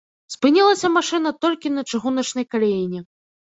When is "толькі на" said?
1.47-1.87